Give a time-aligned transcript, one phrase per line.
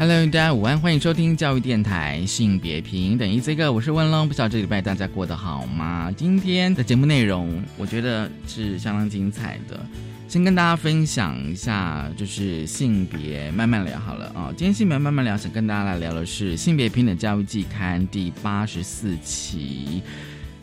[0.00, 6.08] Hello，大家午安，欢迎收听教育电台性别平等一这个我是温龙，不知道这礼拜大家过得好吗？
[6.16, 9.84] 今天的节目内容，我觉得是相当精彩的。
[10.28, 14.54] 先跟大家分享一下，就是性别慢慢聊好了啊。
[14.56, 20.00] 今天性别慢慢聊，想跟大家来聊的是《性别平等教育季刊》第八十四期。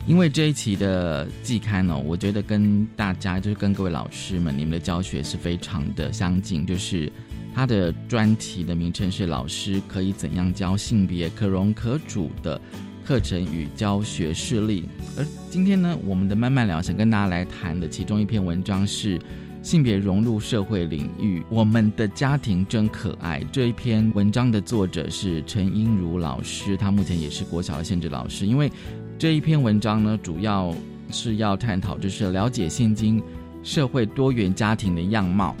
[0.06, 7.12] 因为这一期的季刊呢，我觉得跟大家就是跟各位老师们，你们的教学是非常的相近，就是。
[7.56, 12.60] 它的专题的名称是“老师可以怎样教性别可荣可主的
[13.02, 14.84] 课程与教学事例”。
[15.16, 19.18] 而今天呢，我们的慢慢聊想跟大家来谈的其中一篇文章是
[19.64, 23.42] “性别融入社会领域，我们的家庭真可爱”。
[23.50, 28.46] 这一篇文章的作者是陈英如老师，他目前也是国小的限制老师。
[28.46, 28.70] 因为
[29.18, 30.74] 这一篇文章呢，主要
[31.10, 33.22] 是要探讨就是了解现今
[33.62, 35.56] 社会多元家庭的样貌。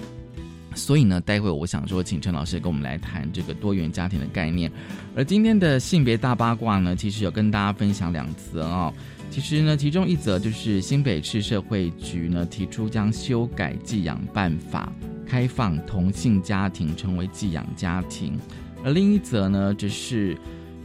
[0.76, 4.70] 所以呢，待会我想说，请陈老师跟我们来谈这个多元家庭的概念。
[5.16, 8.92] 而今天的性别大八卦呢，其实有跟大家分享两则哦。
[9.30, 14.92] 其实呢，其中一则就是新北市社会局呢提出将修改寄养办法，
[15.26, 18.38] 开放同性家庭成为寄养家庭。
[18.84, 20.36] 而另一则呢，只是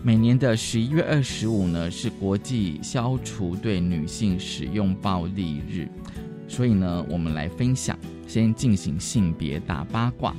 [0.01, 5.87] 每年的十一月二十五呢是国际消除对女性使用暴力日。
[6.47, 7.97] 所以呢，我们来分享。
[8.31, 10.33] 先进行性别大八卦。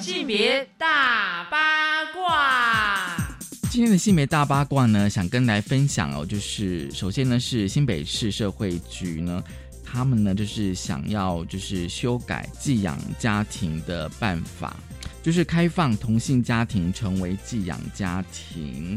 [0.00, 3.26] 性别大八卦。
[3.68, 9.42] 今天的性别大八卦呢，想跟来分享哦，就是首先呢是新北市社会局呢，
[9.84, 14.76] 他们呢就是想要就是修改寄养家庭的办法，
[15.24, 18.96] 就是开放同性家庭成为寄养家庭。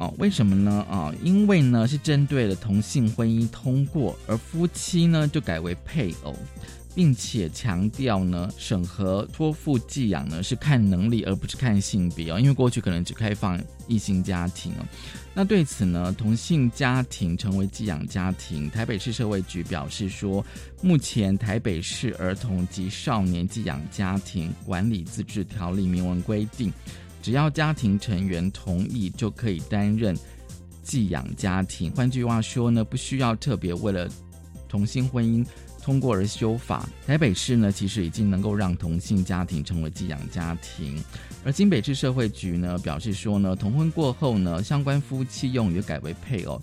[0.00, 0.84] 哦，为什么呢？
[0.90, 6.34] 啊，因为呢是针对了同性婚姻通过，而夫妻呢就改为配偶，
[6.94, 14.86] 并且强调呢审核托付寄养呢是看能力而不是看性别哦，因为过去可能只开放异性家庭哦。
[15.34, 20.42] 那对此呢，同性家庭成为寄养家庭，台北市社会局表示说，
[20.80, 26.72] 目前台北市儿童及少年寄养家庭管理自治条例明文规定。
[27.22, 30.16] 只要家庭成员同意，就可以担任
[30.82, 31.90] 寄养家庭。
[31.92, 34.08] 换句话说呢，不需要特别为了
[34.68, 35.46] 同性婚姻
[35.82, 36.88] 通过而修法。
[37.06, 41.02] 台北市呢，其实已经能够让同性家庭成为寄养家庭。
[41.44, 46.60] 而新北市社会局呢，表示说呢，同婚过后呢，相关夫妻用语改为配偶，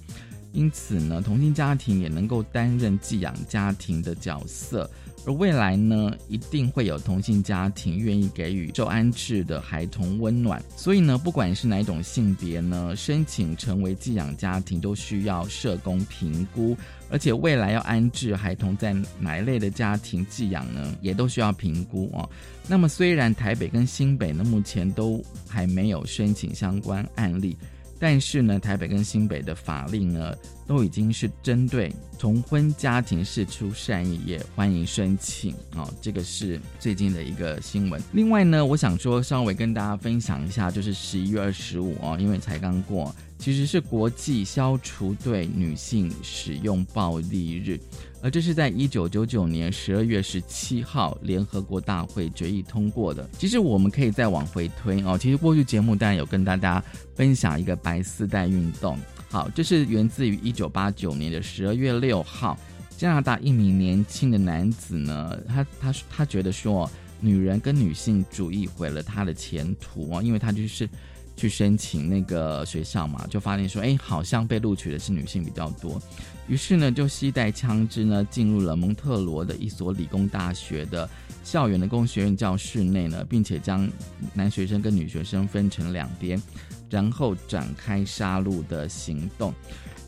[0.51, 4.89] 因此呢，同性家庭也能够担任寄养家庭的角色。
[5.27, 10.63] 而未来呢，一定会有同性家庭愿意给予受安置的孩童温暖。
[10.77, 16.77] 所以呢，不管是哪一种性别呢，申请成为寄养家庭都需要社工评估，
[17.09, 22.29] 而且未来要安置孩童在哪一类的家庭寄养呢，也都需要评估哦。
[22.65, 27.57] 那么虽然台北跟新北呢，目前都还没有申请相关案例。
[27.99, 30.35] 但是呢，台北跟新北的法令呢，
[30.67, 35.91] 都已经是针对同婚家庭释出善意，也欢迎申请啊。
[36.01, 38.01] 这个是最近的一个新闻。
[38.13, 47.79] 另外呢，我想说稍微跟大家分享一下，就是十一月二十五啊，因为才刚过，其实是国际消除对女性使用暴力日。
[48.21, 53.29] 而这是在一九九九年十二月十七号联合国大会决议通过的。
[53.37, 55.17] 其实我们可以再往回推哦。
[55.17, 56.83] 其实过去节目当然有跟大家
[57.15, 58.97] 分享一个白丝带运动。
[59.29, 62.57] 好，这是源自于一九八九年的十二月六号，
[62.97, 66.89] 加拿大一名年轻的男子呢，他他他觉得说，
[67.19, 70.89] 女人跟女性主义毁了他的前途啊，因为他就是
[71.35, 76.01] 去申请那个学校嘛，就发现说，哎，好像被录取的是女性比较多。
[76.47, 81.09] 于是呢，就携带枪支呢，进入了蒙特罗的一所理工大学的
[81.43, 83.89] 校园的工学院教室内呢，并且将
[84.33, 86.41] 男学生跟女学生分成两边，
[86.89, 89.53] 然后展开杀戮的行动。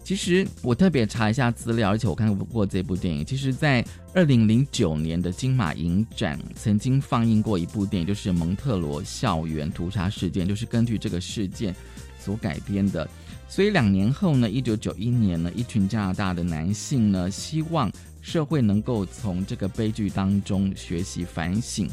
[0.01, 3.23] 其实我特别查一下资料，而且我看过这部电影。
[3.23, 11.75] 其实，在二零零九年的金马影展曾经放映过一部电影，就是《蒙特罗校园屠杀事件》，就是根据这个事件
[12.17, 13.07] 所改编的。
[13.49, 17.91] 所以两年后呢，一九九一年呢，一群加拿大的男性呢，希望
[18.21, 21.89] 社会能够从这个悲剧当中学习反省，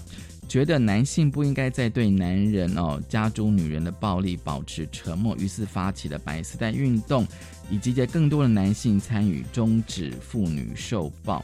[0.46, 7.26] 觉得男性不应该再对男人哦加诸女人的暴力保持沉默，于是发起了白丝带运动，
[7.70, 11.42] 以集结更多的男性参与终止妇女受暴。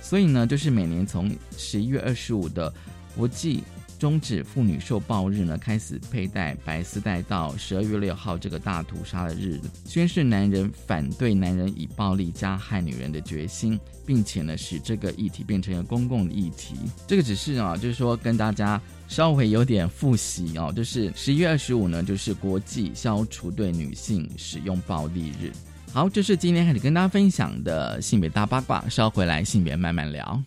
[0.00, 2.72] 所以呢，就是每年从十一月二十五的
[3.16, 3.64] 国际。
[3.98, 16.76] 终止妇女受暴日呢，开始佩戴白丝带到十二月六号这个大屠杀的日子，宣誓男人反对男人以暴力加害女人的决心，并且呢，使这个议题变成一个公共议题。
[17.06, 25.52] 这个只是啊，就是说跟大家稍微有点复习哦，就是十一月二十五呢，就是国际消除对女性使用暴力日。
[25.92, 30.42] 好，这是今天开始跟大家分享的性别大八卦，稍回来性别慢慢聊。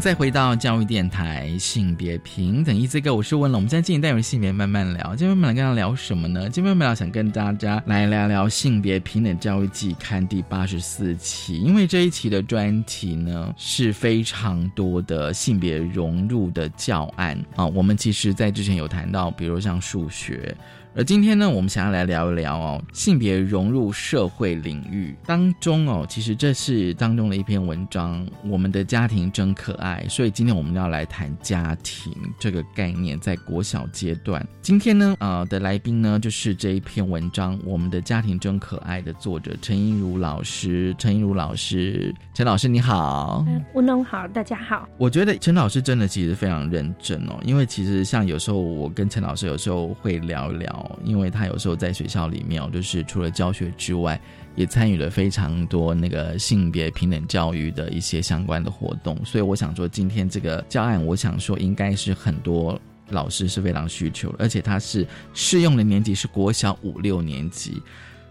[0.00, 6.48] 再回到教育电台性别平等一这个，我是问了，我们现在进行单元性别慢慢聊，今天我们来跟大家聊什么呢？
[6.50, 20.54] 今天我们想跟大家来聊聊性别平等教育季刊第八十四期，因为这一期的专题呢是非常多的性别融入的教案啊，我们其实在之前有谈到，比如像数学。
[20.96, 28.26] 而今天呢，我们想要来聊一聊哦，性别融入社会领域当中哦，其实这是当中的一篇文章。
[28.48, 34.42] 我们的家庭真可爱，所以今天我们要来谈家庭这个概念，在国小阶段。
[34.62, 40.94] 今天呢，呃的来宾呢，就是这一篇文章《我们的家庭真可爱》的作者陈英如老师。
[40.96, 44.88] 陈英如老师，陈老师你好，吴农好，大家好。
[44.96, 50.84] 我觉得陈老师真的其实非常认真哦，因为其实像有时候我跟陈老师有时候会聊一聊。
[51.04, 54.20] 因为他有时候在学校里面，就是除了教学之外，
[54.54, 67.82] 也参与了非常多那个性别平等教育的一些相关的活动，所以我想说，今天这个教案，我想说应该是很多老师是非常需求的，而且它是适用的年级是国小五六年级。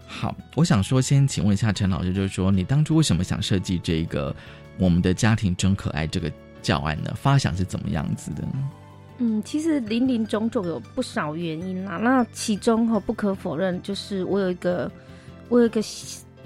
[0.06, 4.34] 好，我想说，先请问一下陈老师，就是说你当初为什么想设计这个
[4.78, 6.30] 我们的家庭真可爱这个
[6.62, 7.12] 教案呢？
[7.16, 8.52] 发想是怎么样子的呢？
[9.18, 11.96] 嗯，其实林林总总有不少原因啦。
[11.96, 14.90] 那其中哈不可否认，就是我有一个
[15.48, 15.80] 我有一个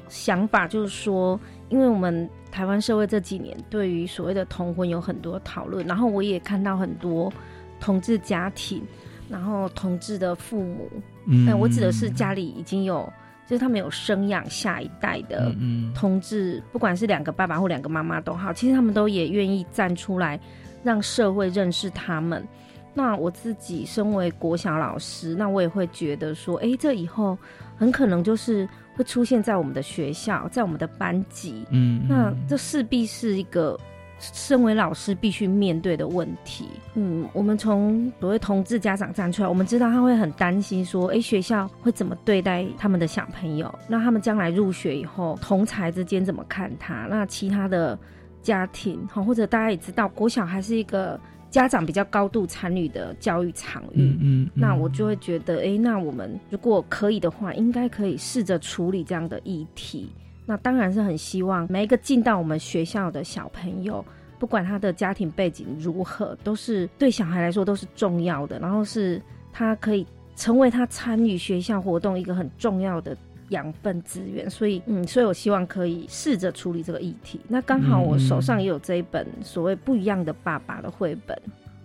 [0.09, 7.33] 想法，就是说，因为我们台湾社会这几年对于所谓的同婚有很多讨论，然后我也看到很多
[7.81, 8.83] 同志家庭，
[9.29, 10.89] 然后同志的父母，
[11.27, 13.13] 嗯，我指的是家里已经有，
[13.47, 15.55] 就是他们有生养下一代的
[15.95, 20.39] 同志，不管是两个爸爸或两个妈妈都好，其实他们都也愿意站出来，
[20.83, 22.47] 让社会认识他们。
[22.93, 27.39] 那我自己身为国小老师，那我也会觉得说，哎，这以后
[27.77, 33.79] 很可能就是会出现在我们的学校，在我们的班级，嗯，那这势必是一个
[34.19, 36.67] 身为老师必须面对的问题。
[36.95, 43.73] 嗯，我们从所谓同志家长站出来，我们知道他会很担心说，哎，学校会怎么对待他们的小朋友？
[43.87, 47.07] 那他们将来入学以后，同才之间怎么看他？
[47.09, 47.97] 那其他的
[48.43, 51.19] 家庭，好，或者大家也知道，国小还是一个。
[51.51, 60.13] 家长比较高度参与的教育场域，嗯，那我就会觉得，哎，那我们如果可以的话，应该可以试着处理这样的议题。
[60.47, 64.05] 那当然是很希望每一个进到我们学校的小朋友，
[64.39, 69.21] 不管他的家庭背景如何，都是对小孩来说都是重要的，然后是
[69.53, 70.07] 他可以
[70.37, 73.17] 成为他参与学校活动一个很重要的。
[73.51, 77.41] 养分资源，所以嗯，所以我希望可以试着处理这个议题。
[77.47, 81.39] 那刚好我手上也有这一本所谓不一样的爸爸的绘本，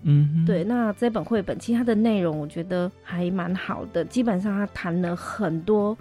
[0.03, 0.63] 嗯，对。
[0.63, 5.95] 那这本绘本其实它的内容我觉得还蛮好的，基本上它谈了很多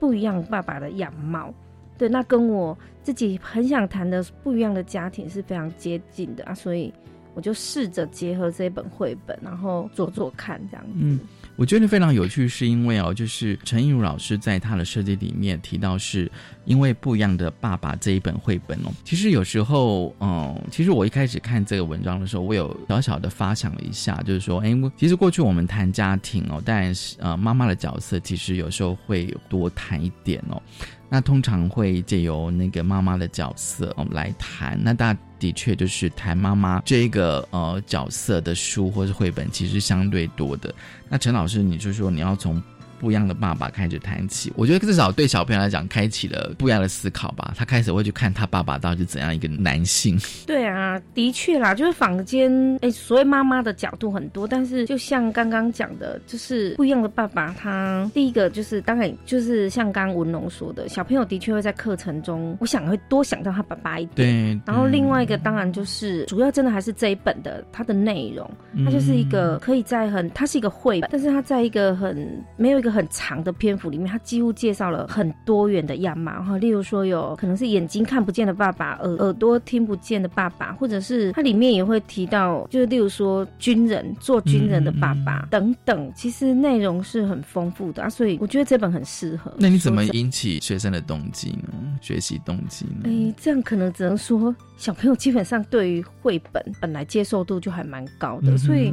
[0.00, 1.52] 不一样爸爸的样貌。
[1.96, 6.94] 对，那跟我自己很想谈的不一样的家庭是非常接近的啊，所以
[7.34, 11.18] 我就试着结合这本绘本，然后做做看这样子。
[11.58, 16.30] 我觉得非常有趣，是因为哦，就是陈映如老师在他的设计里面提到，是
[16.64, 18.92] 因为不一样的爸爸这一本绘本哦。
[19.04, 30.62] 其实有时候，嗯，其实我一开始看这个文章的时候，我有小小的发想了一下，就是说，哎，其实过去我们谈家庭哦，但是呃，妈妈的角色其实有时候会多谈一点哦。
[31.08, 40.74] 那通常会借由那个妈妈的角色我们来谈，那大的确就是谈妈妈这个呃角色的书或是绘本，其实相对多的。
[41.08, 42.62] 那陈老师，你就说你要从。
[42.98, 47.54] 不一样的爸爸开始谈起，我觉得至少对小朋友来讲，开启了不一样的思考吧。
[47.56, 50.18] 他开始会去看他爸爸到底是怎样一个男性。
[50.46, 52.50] 对啊，的确啦，就是坊间
[52.82, 57.54] 哎，所谓妈妈的角度很多，但是就像刚刚讲的，就是不一样的爸爸。
[57.58, 64.14] 他第一个就是当然就是像刚刚文龙说的，小朋友的确会在课程中，我想会多想到他爸爸一点。
[64.14, 64.60] 对。
[64.66, 68.50] 然后另外一个当然就是主要真的还是这一本的它的内容，
[68.84, 72.87] 它就是一个可以在很，它是一个绘本，但是它在一个很没有一个。
[72.90, 89.52] 很长的篇幅里面，他几乎介绍了很多元的样貌哈，例如说有可能是眼睛看不见的爸爸，耳耳朵听不见的爸爸，或者是它里面也会提到，就是例如说军人做军人的爸爸等等，其实内容是很丰富的啊，所以我觉得这本很适合。
[89.58, 91.98] 那你怎么引起学生的动机呢？
[92.00, 93.04] 学习动机呢？
[93.04, 98.92] 哎，这样可能只能说小朋友基本上对于绘本本来接受度就还蛮高的，所以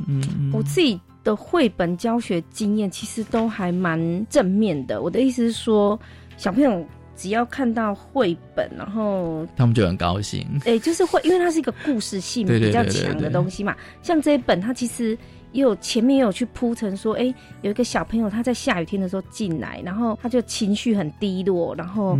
[0.53, 0.99] 我自己。
[1.25, 5.01] 的绘本教学经验其实都还蛮正面的。
[5.01, 5.99] 我的意思是说，
[6.37, 6.85] 小朋友
[7.17, 10.47] 只要看到绘本，然后他们就很高兴。
[10.65, 13.75] 哎，就是会，因为它是一个故事性比较强的东西嘛。
[14.01, 15.17] 像这一本，它其实
[15.51, 22.19] 也有前面也有去铺陈说，哎，有一个小朋友他在下雨天的时候进来，然后他就情绪很低落，然后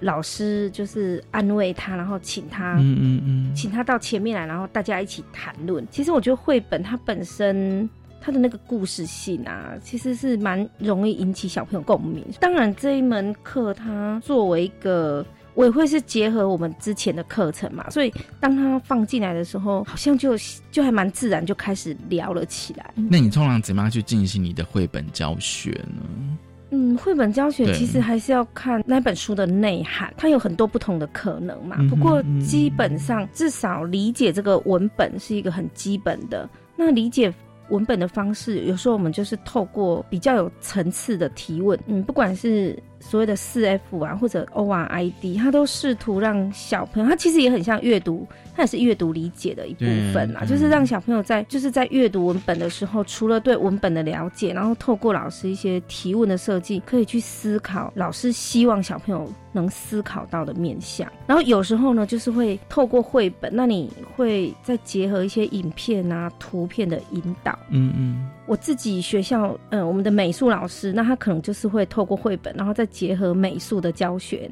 [0.00, 5.86] 老师就是安慰他，然后请他，嗯嗯嗯，请他到前面来，然后大家一起谈论。
[5.90, 7.88] 其实我觉得绘本它本身
[8.20, 12.24] 它的那个故事性啊，其实是蛮容易引起小朋友共鸣。
[12.38, 15.24] 当然这一门课它作为一个。
[15.54, 20.34] 我也会是结合我们之前的课程嘛，所以当他放进来的时候，好像就
[20.70, 22.94] 就还蛮自然，就开始聊了起来。
[22.94, 26.38] 那你通常怎么样去进行你的绘本教学呢？
[26.70, 31.76] 嗯，绘本教学其实还是要看那本书的内涵，它有很多不同的可能嘛。
[31.90, 36.48] 不过基本上至少理解这个文本是一个很基本的。
[36.76, 37.30] 那理解
[37.70, 42.78] 文本的方式，有时候我们就是透过比较有层次的提问，嗯，不管是。
[43.02, 61.10] 所谓的四 F 啊，或者 O R I D，他都试图让小朋友，他其实也很像阅读，他也是阅读理解的一部分啊，就是让小朋友在就是在阅读文本的时候，除了对文本的了解，然后透过老师一些提问的设计，可以去思考老师希望小朋友能思考到的面向。
[61.26, 67.58] 然后有时候呢，就是会透过绘本，那你会再结合一些影片啊、图片的引导。
[67.70, 72.86] 嗯嗯，我自己学校，嗯，我们的美术老师，那他可能就是会透过绘本，然后再。
[72.90, 74.50] 结合美术的教学，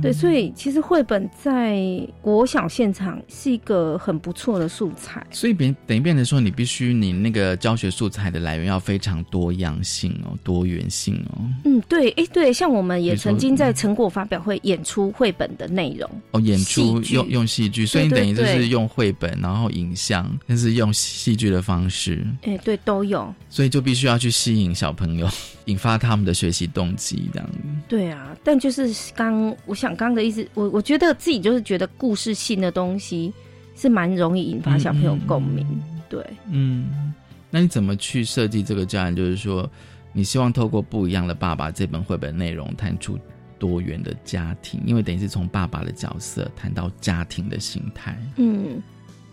[0.00, 1.78] 对，所以其实绘本在
[2.22, 5.24] 国小现场是一个很不错的素材。
[5.30, 11.44] 所以变等于变成说，你必须你那个教学素材的来源要非常多样性哦，多元性哦。
[11.66, 23.32] 嗯，对，哎，对，像我们也曾经在成果发表会演出绘本的内容哦，演出用用戏剧，所以你等于就是用绘本，然后影像，但是用戏剧的方式，哎，对，都有。
[23.48, 25.28] 所以就必须要去吸引小朋友。
[25.66, 27.58] 引发他们的学习动机，这样子。
[27.88, 33.32] 对啊，但就是刚，我想刚的意思，我我觉得自己就是觉得故事性的东西
[33.74, 35.66] 是蛮容易引发小朋友共鸣。
[36.10, 37.14] 对，嗯，
[37.50, 39.16] 那你怎么去设计这个教案？
[39.16, 39.66] 就是说，
[40.12, 43.18] 你希望透过不一样的爸爸这本绘本内容，谈出
[43.64, 48.14] 多元的家庭，因为等于是从爸爸的角色谈到家庭的形态。
[48.36, 48.82] 嗯，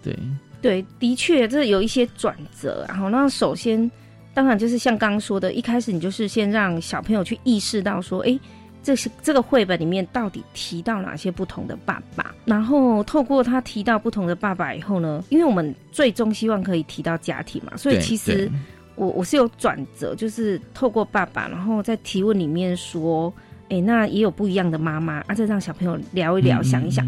[0.02, 0.18] 对，
[0.62, 2.86] 对，的确，这有一些转折。
[2.88, 3.92] 然后，那首先。
[4.34, 8.40] 当然，就是像刚刚说的，一开始你就是先让小朋友去意识到说，哎，
[8.82, 18.50] 这是这个绘本里面到底提到哪些不同的爸爸，然后透过他提到不同的爸爸以后呢，因为我们最终希望可以提到家庭嘛，所以其实
[18.96, 23.34] 我我是有转折，就是透过爸爸，然后在提问里面说。
[23.72, 27.07] 哎，那也有不一样的妈妈啊，再让小朋友聊一聊，想一想，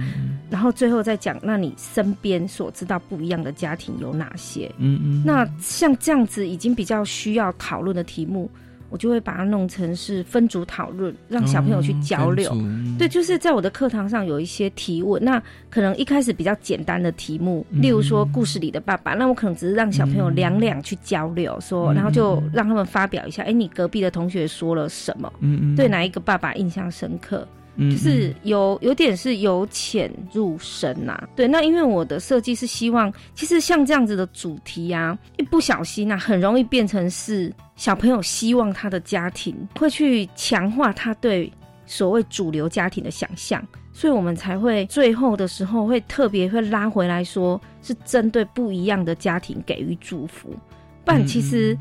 [0.50, 4.72] 然后最后再讲，那你身边所知道不一样的家庭有哪些？
[4.78, 8.50] 嗯嗯，那像这样子已经比较需要讨论的题目。
[8.94, 12.56] 我就会把它弄成是分组讨论，让小朋友去交流。
[13.00, 25.34] 对，就是在我的课堂上有一些提问，那可能一开始比较简单的题目，例如说故事里的爸爸，那我可能只是让小朋友两两去交流，说，然后就让他们发表一下，哎，你隔壁的同学说了什么？
[25.40, 27.48] 嗯嗯，对哪一个爸爸印象深刻？
[27.76, 41.52] 就是有有点是由浅入深呐，对，那因为我的设计是希望，其实像这样子的主题啊，一不小心呐，很容易变成是小朋友希望他的家庭会去强化他对
[41.88, 50.56] 所谓主流家庭的想象，所以我们才会最后的时候会特别会拉回来说，是针对不一样的家庭给予祝福。
[51.04, 51.76] 不然其实，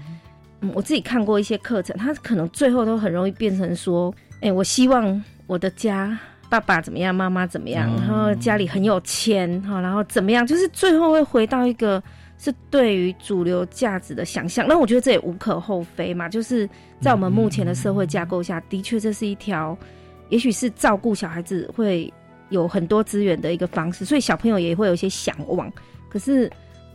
[0.62, 5.22] 嗯，我自己看过一些课程，他可能最后都很容易变成说，哎，我希望。
[5.46, 7.14] 我的家，爸爸怎么样？
[7.14, 7.88] 妈妈怎么样？
[7.96, 10.46] 然后家里很有钱哈，然后怎么样？
[10.46, 12.02] 就是最后会回到一个
[12.38, 14.66] 是对于主流价值的想象。
[14.66, 16.28] 那我觉得这也无可厚非嘛。
[16.28, 16.68] 就是
[17.00, 19.76] 在我们目前的社会架构下，的确这是一条，
[20.28, 22.12] 也许是照顾小孩子会
[22.48, 25.70] 有很多资源的一个方式，所以小朋友也会有一些向往。
[26.08, 26.50] 可是。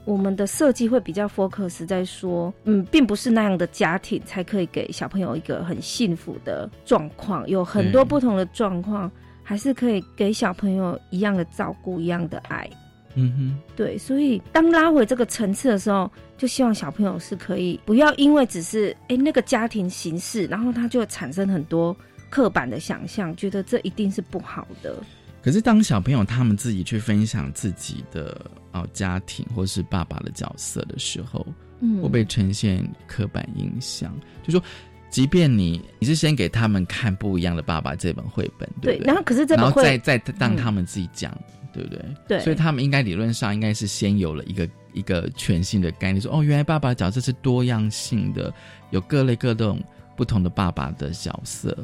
[0.08, 9.12] 我们的设计会比较 focus 在说，嗯，并不是那样的家庭才可以给小朋友一个很幸福的状况，有很多不同的状况，
[9.44, 12.70] 还是可以给小朋友一样的照顾，一样的爱。
[13.16, 21.94] 嗯哼，对，所以当拉回这个层次的时候，就希望小朋友是可以不要因为只是哎那个家庭形式，然后他就产生很多
[22.30, 24.96] 刻板的想象，觉得这一定是不好的。
[25.42, 31.46] 可是，当小朋友他们自己去分享自己的哦家庭或是爸爸的角色的时候，
[31.80, 34.14] 嗯，会被呈现刻板印象。
[34.46, 34.62] 就说，
[35.10, 41.32] 即便你你是先给他们看不一样的爸爸这本绘本，对，然后可是这然后再再让他们自己讲，
[41.72, 42.04] 对不对？
[42.28, 48.54] 对，所以他们应该理论上应该是先有了一个一个全新的概念，说哦，原来爸爸角色是多样性的，
[48.90, 49.82] 有各类各种
[50.18, 51.78] 不同的爸爸的角色。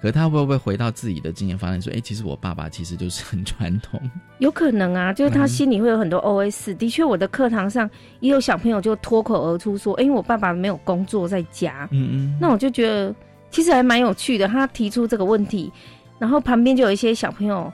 [0.00, 4.00] 可是他会不会回到自己的经验，发现说，哎，其实我爸爸其实就是很传统。
[4.38, 6.74] 有可能啊，就是他心里会有很多 O S。
[6.74, 7.88] 的确，我的课堂上
[8.20, 11.88] 也有小朋友就脱口而出说，哎，因为我爸爸没有工作在家。
[11.92, 12.38] 嗯嗯。
[12.40, 13.14] 那我就觉得
[13.50, 15.70] 其实还蛮有趣的，他提出这个问题，
[16.18, 17.70] 然后旁边就有一些小朋友，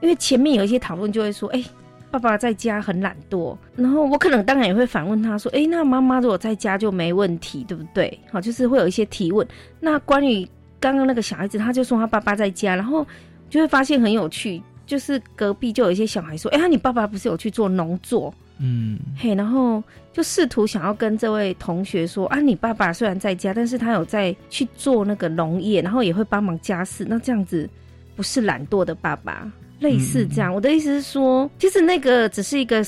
[0.00, 1.64] 因为前面有一些讨论就会说，哎。
[2.12, 9.46] 爸爸在家很懒惰，然后我可能当然也会反问他说：“哎，那妈妈如果在家就没问题，对不对？”好，就是会有一些提问。
[9.78, 10.44] 那关于
[10.80, 13.06] 刚刚那个小孩子，他就说他爸爸在家，然后
[13.48, 27.68] 就会发现很有趣，就是隔壁就有一些小孩说：“哎，你爸爸不是有去做农作？”嗯，嘿，然后就试图想要跟这位同学说：“啊，你爸爸虽然在家，但是他有在去做那个农业，然后也会帮忙家事，那这样子
[28.16, 32.84] 不是懒惰的爸爸。”类似这样，我的意思是说，其实那个只是一个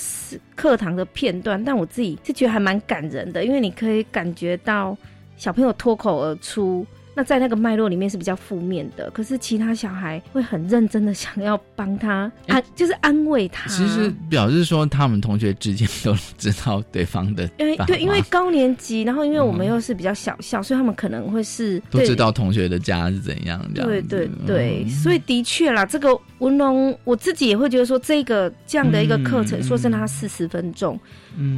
[0.55, 4.95] 课堂的片段，但我自己是觉得还蛮感人的，因为你可以感觉到
[5.39, 6.87] 小朋友脱口而出。
[7.15, 13.69] 那在那个脉络里面是比较负面的，可是其他小孩会很认真的想要帮他安，就是安慰他。
[13.69, 23.63] 其实表示说他们同学之间都知道对方的，因为对，因为高年级，然后因为我们又是比较小校，所以他们可能会是都知道同学的家是怎样。
[23.75, 30.99] 对对对，所以的确啦，这个文龙我自己也会觉得说，这个这样的一个课程，说是他四十分钟，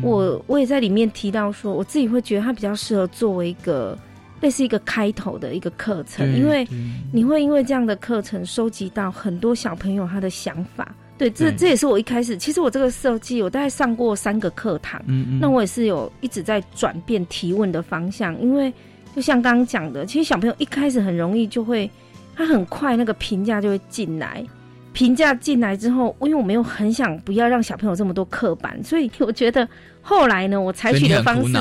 [0.02, 3.96] 我我也在里面提到说，我自己会觉得他比较适合作为一个。
[4.44, 6.68] 这是一个开头的一个课程，因为
[7.10, 10.94] 你会因为这样的课程收集到很多小朋友他的想法。
[11.16, 18.38] 对，这这也是我一开始，其实我这个设计，我大概上过三个课堂，嗯那我也是有一直在转变提问的方向。
[18.38, 18.70] 因为
[19.16, 21.90] 就像刚刚讲的，其实小朋友一开始很容易就会，
[22.36, 24.44] 他很快那个评价就会进来。
[24.92, 29.66] 评价进来之后，因为我没有很想不要让小朋友这么多刻板，所以我觉得
[30.04, 31.56] 后来呢，我采取的方式，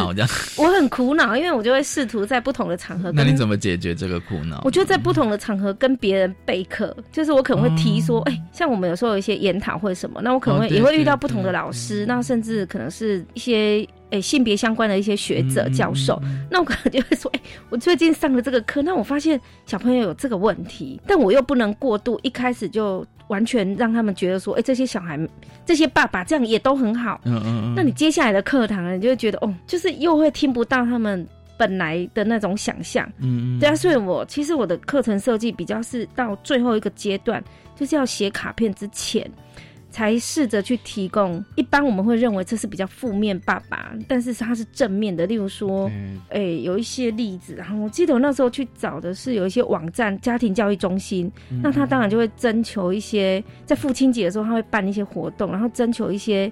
[0.57, 3.11] 我很苦恼，因为我就会试图在不同的场合。
[3.13, 4.61] 那你怎么解决这个苦恼？
[4.65, 13.87] 我就在不同的场合跟别人备课，就是我可能会提说，哎，像我们有时候有一些研讨会什么，那我可能会也会遇到不同的老师，那甚至可能是一些。
[14.13, 25.19] 诶，性别相关的一些学者教授，那我可能就会说，哎，我最近上了这个课，那我发现小朋友有这个问题，但我又不能过度一开始就完全让他们觉得说，哎，这些小孩、
[25.65, 27.19] 这些爸爸这样也都很好。
[27.25, 27.73] 嗯嗯嗯。
[27.75, 33.03] 那你接下来的课堂，你就会觉得，哦，就是又会听不到他们本来的那种想象。
[33.17, 33.59] 嗯嗯。
[33.59, 37.43] 对啊，所以我其实我的课程设计比较是到最后一个阶段，
[37.75, 39.27] 就是要写卡片之前。
[39.93, 45.27] 才试着去提供，一般我们会认为这是比较负面爸爸，但是他是正面的。
[45.27, 45.87] 例如说，
[46.29, 47.53] 哎，有一些例子。
[47.53, 56.51] 然后我记得我那时候去找的是有一些网站家庭教育中心，那他当然就会征求一些，在父亲节的时候他会办一些活动，然后征求一些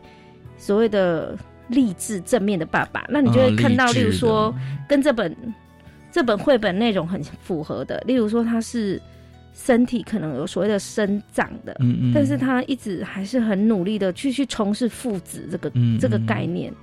[0.55, 1.35] 所谓的
[1.69, 3.03] 励志正面的爸爸。
[3.09, 4.53] 那你就会看到，例如说
[4.87, 5.35] 跟这本
[6.11, 9.01] 这本绘本内容很符合的，例如说他是。
[9.53, 16.73] 身体可能有所谓的生长的，嗯嗯，但是他一直还是很努力的去去从事父子这个这个概念，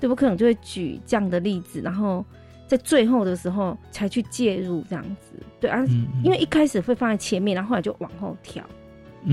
[0.00, 0.14] 对我？
[0.14, 2.24] 可能就会举这样的例子，然后
[2.66, 5.84] 在最后的时候才去介入这样子，对啊，
[6.22, 8.64] 因为一开始会放在前面，然后后来就往后跳，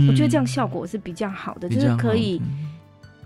[0.08, 2.42] 我觉得这样效果是比较好的，就是可以。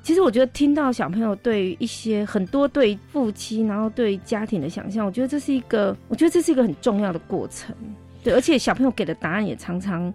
[0.02, 7.76] 其实我觉得听到小朋友对于一些很多对夫妻，然后对家庭的想象，我觉得这是一个，我觉得这是一个很重要的过程。
[8.24, 10.14] 对，而且小朋友给的答案也常常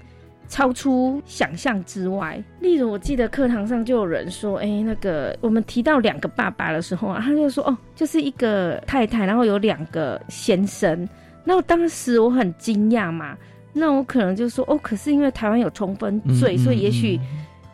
[0.49, 2.43] 超出想象之外。
[2.61, 11.09] 例如，我记得课堂上就有人说：“哎，那个我们提到两个爸爸的时候啊，他就说：‘哦，就是一个太太，然后有两个先生。’
[11.45, 13.37] 那我当时我很惊讶嘛，
[13.73, 17.19] 那我可能就说：‘哦，可是因为台湾有重婚罪，所以也许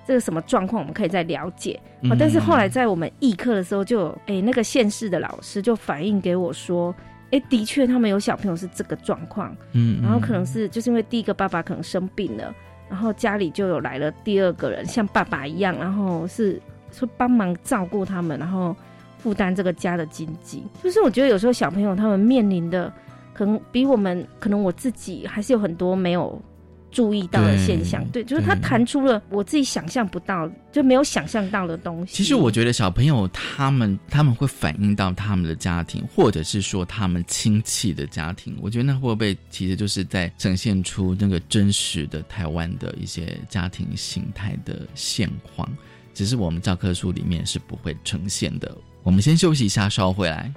[0.07, 6.95] 这个什么状况我们可以再了解。’啊，但是后来在我们议课的时候，就哎那个县市的老师就反映给我说。”
[7.31, 12.55] 哎，的确，他们有小朋友是这个状况，嗯，然后可能是就是因为第一个爸爸可能生病了，
[12.89, 16.61] 然后家里就有来了第二个人，像爸爸一样，然后是
[16.91, 18.75] 说帮忙照顾他们，然后
[19.19, 20.65] 负担这个家的经济。
[20.83, 22.93] 就是我觉得有时候小朋友他们面临的，
[23.35, 26.41] 可能比我们，可能我自己还是有很多没有。
[26.91, 32.15] 注意到的现象，对，就是他弹出了我自己想象不到，就没有想象到的东西。
[32.15, 38.57] 其实我觉得小朋友他们他们会反映到他们的家庭，或者是说他们亲戚的家庭。
[38.61, 45.69] 我觉得那会不会其实就是在呈现出那个真实的台湾的一些家庭形态的现况，
[46.15, 48.77] 只是我们教科书里面是不会呈现的。
[49.03, 50.53] 我们先休息一下，稍后回来。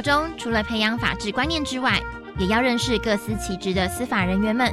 [0.00, 2.00] 中除了培养法治观念之外，
[2.38, 4.72] 也要认识各司其职的司法人员们，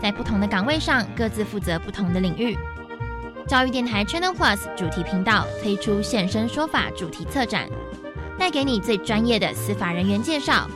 [0.00, 2.56] 在不同的岗位上各自负责不同的领域。
[3.46, 7.68] 教育电台 Channel Plus 主题频道推出现身说法主题策展，
[8.38, 10.66] 带给你最专业的司法人员介绍。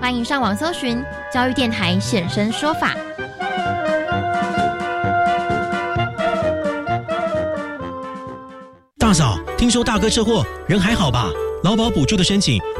[0.00, 1.00] 欢迎上网搜寻
[1.32, 2.96] 教育电台现身说法。
[8.98, 11.30] 大嫂，听说大哥车祸，人还好吧？
[11.62, 12.60] 劳保补助的申请，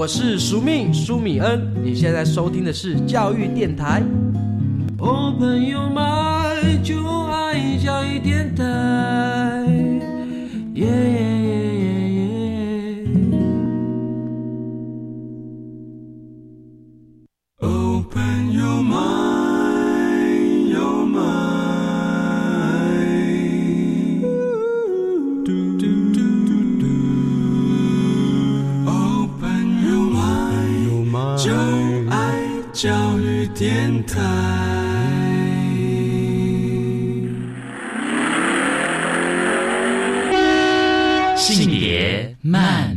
[0.00, 4.02] 我是苏命苏米恩，你现在收听的是教育电台。
[4.98, 8.64] 哦，朋友们，就爱教育电台。
[10.72, 11.79] 耶耶耶。
[33.60, 34.18] 电台。
[41.36, 42.89] 性别慢，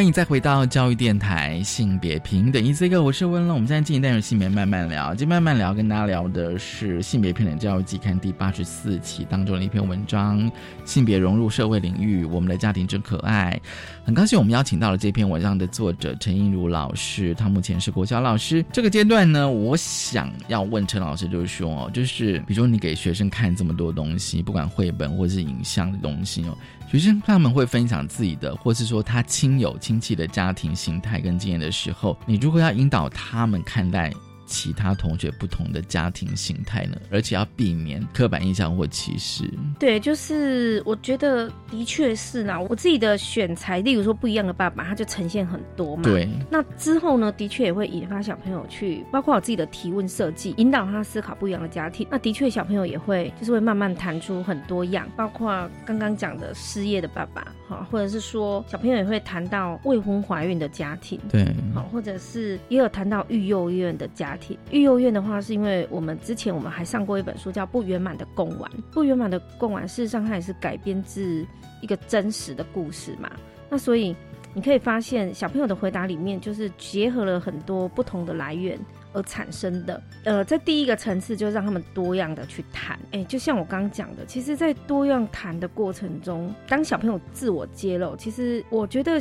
[0.00, 3.52] 欢迎再回到教育电台性别平等一这个，我是温乐。
[3.52, 10.50] 我们现在进行单元性别慢慢聊，今天慢慢聊跟大家聊的是性别平等教育季刊第八十四期当中的一篇文章：
[10.86, 13.60] 性别融入社会领域，我们的家庭真可爱。
[14.02, 18.64] 很高兴我们邀请到了这篇文章的作者陈映如老师，他目前是国小老师。
[18.72, 26.56] 这个阶段呢，我想要问陈老师，就是说哦，就是比如说你给学生看这么多东西，不管绘本或是影像的东西哦。
[26.90, 34.12] 学生他们会分享自己的，或是说他亲友亲戚的家庭形态跟经验的时候，你如果要引导他们看待
[34.50, 39.48] 其他同学不同的家庭形态呢，而且要避免刻板印象或歧视。
[39.78, 42.58] 对，就是我觉得的确是啦。
[42.58, 46.02] 我自己的选材，例如说不一样的爸爸，他就呈现很多嘛。
[46.02, 46.28] 对。
[46.50, 52.04] 那之后呢，的确也会引发小朋友去，包括我自己的提问设计，引导他思考不一样的家庭。
[52.10, 64.39] 那的确，小朋友也会就是会慢慢谈出很多样，包括刚刚讲的失业的爸爸，哈，或者是说小朋友也会谈到未婚怀孕的家庭，对，好，或者是也有谈到育幼院的家庭。
[64.70, 71.46] 育幼院的话，是因为我们之前我们还上过一本书叫《不圆满的贡丸》，不圆满的贡丸事实上它也是改编自
[71.80, 73.30] 一个真实的故事嘛。
[73.68, 74.14] 那所以
[74.52, 78.78] 你可以发现，小朋友的回答里面就是结合了很多不同的来源
[79.12, 80.02] 而产生的。
[80.24, 82.98] 呃，在第一个层次就让他们多样的去谈。
[83.12, 89.20] 哎，就像我刚刚讲的，其实，在多样谈的过程中，当小朋友自我揭露，其实我觉得。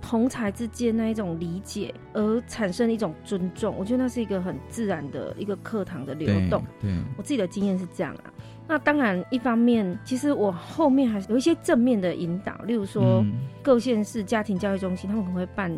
[0.00, 6.62] 同才之间那一种理解，而产生一种尊重，我觉得那是一个很自然的一个课堂的流动。
[6.80, 8.32] 对，我自己的经验是这样啊。
[8.66, 13.24] 那当然，一方面，其实我后面还是有一些正面的引导，例如说
[13.62, 15.70] 各县市家庭教育中心，他们可能会办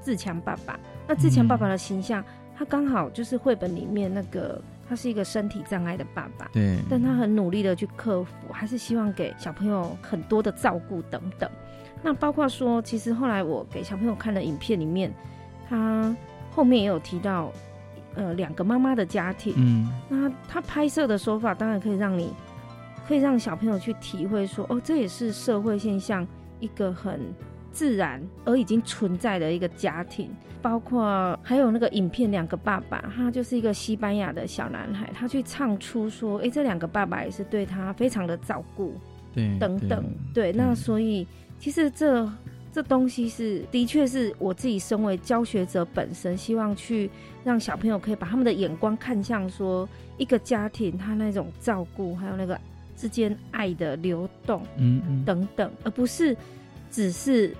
[0.00, 0.78] 自强爸爸。
[1.06, 2.24] 那自强爸爸的形象，
[2.56, 11.50] 他刚好就是绘本里面那个，他是一个身体障碍的爸爸，对，但他很努力的去克服，还是希望给小朋友很多的照顾等等。
[12.00, 15.12] 那包括说，其实后来我给小朋友看的影片里面，
[15.68, 16.14] 他
[16.50, 17.52] 后面也有提到，
[18.14, 19.52] 呃，两个妈妈的家庭。
[19.56, 22.32] 嗯，那他拍摄的手法当然可以让你，
[23.06, 26.26] 可以让小朋友去体会说，哦，这也是社会现象
[26.60, 27.20] 一个很
[27.72, 30.30] 自然而已经存在的一个家庭。
[30.62, 38.94] 包括还有那个影片，两个爸爸，他就是一个西班牙的小男孩，他去唱出说，哎，这两个爸爸也是对他非常的照顾，
[39.34, 41.26] 对，等等，对，那所以。
[41.58, 42.30] 其实这
[42.72, 47.10] 这东西是的确是我自己身为教学者本身，希望去
[47.44, 52.58] 让小朋友可以把他们的眼光看向说一个家庭他那种照顾，还有那个
[52.96, 56.36] 之间爱的流动，嗯嗯等等，而不是
[56.90, 57.54] 只是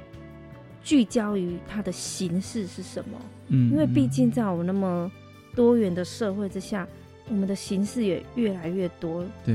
[0.82, 3.18] 聚焦于它的形式是什么。
[3.48, 5.10] 嗯，因为毕竟在我们那么
[5.56, 6.86] 多元的社会之下，
[7.30, 9.54] 我们的形式也越来越多，对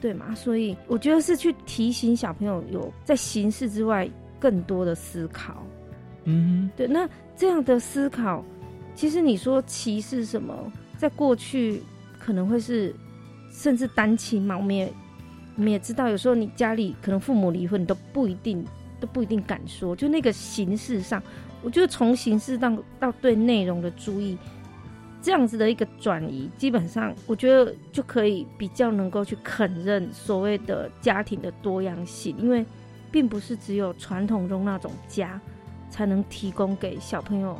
[0.00, 0.34] 对嘛？
[0.34, 4.08] 所以我觉得是去提醒小朋友有在形式之外
[4.38, 5.62] 更多的思考。
[6.24, 8.44] 嗯对，那这样的思考，
[8.94, 11.82] 其实你说歧视什么，在过去
[12.18, 12.94] 可能会是
[13.52, 14.92] 甚至单亲嘛，我们也
[15.56, 18.64] 我们也知道，有时候你家里可能父母离婚，你都不一定
[19.00, 21.22] 都不一定敢说，就那个形式上，
[21.62, 24.36] 我觉得从形式到到对内容的注意，
[25.24, 32.62] 这样子的一个转移，基本上我觉得就可以比较能够去肯认所谓的家庭的多样性，因为
[33.10, 35.40] 并不是只有传统中那种家
[35.88, 37.56] 才能提供给小朋友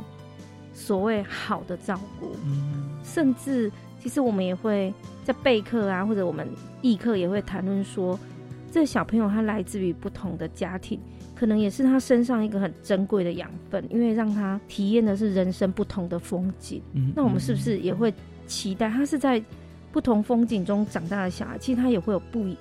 [0.75, 2.87] 所谓好的照顾，嗯。
[3.03, 6.47] 甚至其实我们也会在备课啊，或者我们
[6.83, 8.19] 议课也会谈论说，
[8.71, 10.99] 这小朋友他来自于不同的家庭，
[11.35, 16.81] 可能也是他身上一个很珍贵的养分，因为让他体验的是人生不同的风景。
[16.93, 18.13] 嗯，那我们是不是也会
[18.47, 19.43] 期待他是在
[19.91, 21.57] 不同风景中长大的小孩？
[21.57, 22.57] 其实他也会有不一，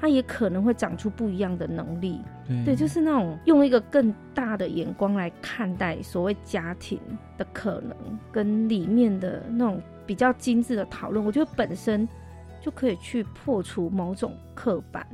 [0.00, 2.20] 他也可能会长出不一样的能力。
[2.46, 6.98] 对对，就是那种用一个更大的眼光来看待所谓家庭
[7.38, 7.96] 的可能，
[8.30, 12.06] 跟里面的那种比较精致的讨论，我觉得本身
[12.60, 15.06] 就可以去破除某种刻板。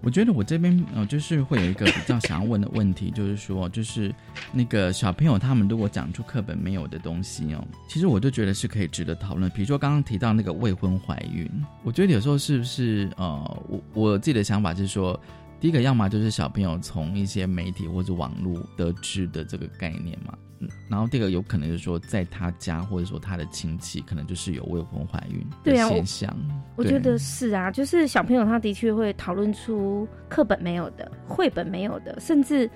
[0.00, 4.14] 我觉得我这边呃，就是会有一个比较想要问的问题，就是说，就是
[4.52, 9.50] 那个小朋友他们如果讲出课本没有的东西哦，其实我就觉得是可以值得讨论。
[9.50, 11.48] 比如说刚刚提到那个未婚怀孕，
[11.82, 15.18] 我觉得有时候是不是呃，我我自己的想法是说，
[15.60, 26.56] 第一个要么就是小朋友从一些媒体或者网络得知的这个概念嘛，嗯，然后第二个有可能就是说在他家或者说他的亲戚可能就是有未婚怀孕的对啊我现象，对。
[26.76, 32.68] 我觉得是啊，就是小朋友他的确会讨论出课本没有的、绘本没有的，甚至，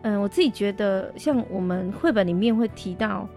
[0.00, 3.28] 嗯、我自己觉得像我们绘本里面会提到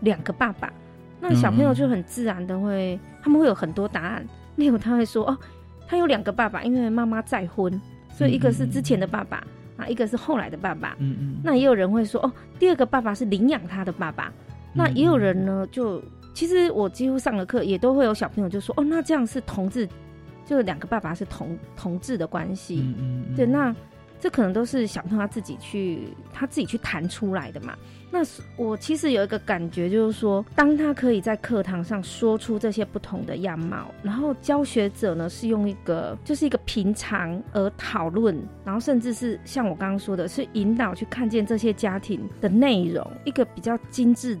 [0.00, 0.72] 两个爸爸，
[1.20, 4.26] 那小朋友就很自然的会，他们会有很多答案。
[4.56, 5.38] 例如他会说，哦，
[5.86, 7.80] 他有两个爸爸，因为妈妈再婚，
[8.18, 10.96] 所以一个是之前的爸爸啊，一个是后来的爸爸。
[10.98, 14.32] 嗯嗯，那也有人会说，哦，第二个爸爸是领养他的爸爸。
[14.74, 16.02] 那也有人呢，就
[16.34, 19.88] 其实我几乎上了课也都会有小朋友就说，哦，那这样是同志，
[20.44, 22.82] 就两个爸爸是同同志的关系。
[22.84, 23.72] 嗯嗯嗯对，那
[24.20, 27.76] 这可能都是小朋友他自己去他自己去谈出来的嘛。
[28.10, 28.20] 那
[28.56, 44.38] 我其实有一个感觉，就是说，当他可以在课堂上说出这些不同的样貌，然后教学者呢是用一个就是一个平常而讨论，然后甚至是像我刚刚说的，是引导去看见这些家庭的内容，一个比较精致。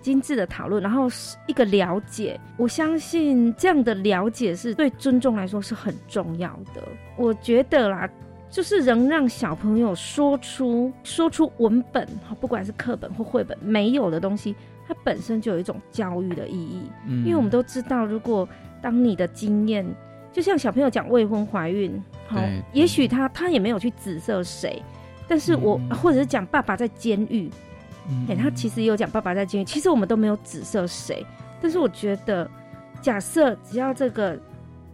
[0.00, 6.82] 精致的讨论，然后是一个了解，我相信这样的了解是对尊重来说是很重要的。
[7.16, 8.08] 我觉得啦，
[8.50, 12.08] 就是能让小朋友说出说出文本，
[12.40, 14.54] 不管是课本或绘本没有的东西，
[14.86, 16.82] 它本身就有一种教育的意义。
[17.06, 17.24] 嗯。
[17.24, 18.48] 因为我们都知道，如果
[18.80, 19.86] 当你的经验，
[20.32, 22.40] 就像小朋友讲未婚怀孕，好，
[22.72, 24.82] 也许他他也没有去指责谁，
[25.26, 25.96] 但是我、嗯。
[25.96, 27.50] 或者是讲爸爸在监狱，
[28.08, 28.26] 嗯。
[28.30, 31.24] 哎、他其实也有讲爸爸在监狱，其实我们都没有指责谁，
[31.60, 32.50] 但是我觉得，
[33.02, 34.38] 假设只要这个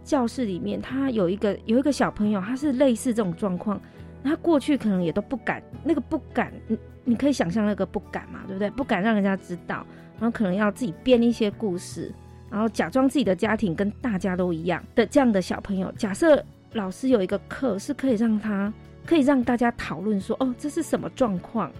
[0.05, 3.81] 教室里面他有一个有一个小朋友，他是类似这种状况，
[4.23, 8.69] 他过去可能也都不敢，那个不敢，你你可以想象那个不敢嘛，对不对？
[8.69, 9.85] 不敢让人家知道，
[10.19, 12.13] 然后可能要自己编一些故事，
[12.49, 16.41] 然后假装自己的家庭跟大家都一样的这样的小朋友，假设
[16.73, 18.71] 老师有一个课是可以让他
[19.05, 21.71] 可以让大家讨论说，哦，这是什么状况？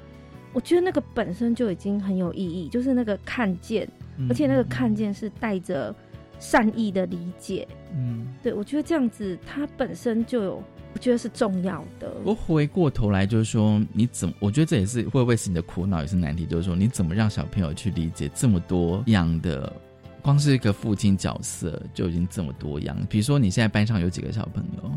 [0.54, 3.86] 我觉得那个本身就已经很有意义，就是那个看见，
[4.18, 5.94] 嗯而且那个看见是带着
[6.40, 7.68] 善意的理解。
[7.94, 12.14] 嗯，对我觉得这样子，它本身就有，我觉得是重要的。
[12.24, 14.36] 我回过头来就是说，你怎么？
[14.40, 19.72] 我觉得这也是会不会是你的苦恼，也是难题，就是说你怎么让小朋友去理解这么多样的，
[20.22, 22.98] 光是一个父亲角色就已经这么多样。
[23.10, 24.92] 比如说你现在班上有几个小朋友？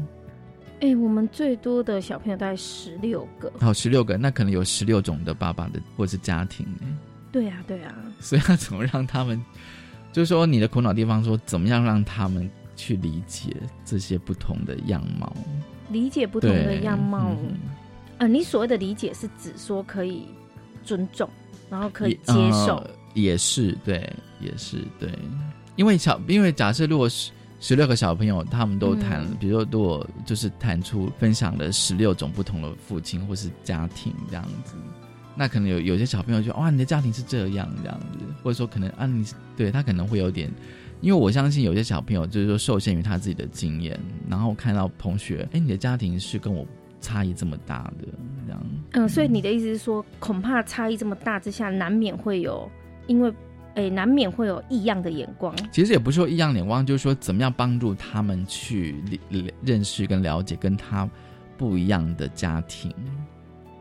[0.80, 3.52] 哎、我们最多的小朋友大概十六个。
[3.58, 6.86] 好，十六个，那可能有十六种的爸爸的或者是家庭呢。
[7.32, 9.44] 对啊，对啊，所以要怎么让他们，
[10.12, 15.32] 就是说你的苦恼地方，说怎么样让他们去理解这些不同的样貌，
[15.90, 17.30] 理解不同的对样貌。
[17.42, 17.56] 嗯
[18.18, 20.26] 呃，你所谓的理解是指说可以
[20.82, 21.28] 尊重，
[21.70, 22.76] 然后可以接受。
[22.76, 25.10] 呃也是对，也是对，
[25.74, 29.36] 因为小，因为假设如果是十六个小朋友，他们都谈，嗯。
[29.40, 34.74] 比如说如果就是谈出分享了十六种不同的父亲或是家庭这样子，
[35.38, 39.24] 那可能有有些小朋友就哇，你的家庭是这样这样子，或者说可能啊，你
[39.56, 40.50] 对他可能会有点。
[41.00, 43.96] 因为我相信有些小朋友就是说受限于他自己的经验，
[44.28, 46.66] 然后看到同学，哎，你的家庭是跟我
[47.00, 48.08] 差异这么大的，
[48.44, 52.68] 这样，嗯，所以你的意思是说，恐怕差异这么大之下，难免会有，
[53.06, 53.32] 因为，
[53.76, 55.54] 哎，难免会有异样的眼光。
[55.70, 58.96] 其实也不是说异样眼光，就是说怎么样帮助他们去
[59.28, 61.08] 理认识跟了解跟他
[61.56, 62.92] 不一样的家庭